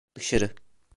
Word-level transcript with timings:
Dışarı. 0.15 0.53